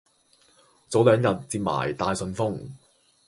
[0.89, 2.67] 早兩日接埋大信封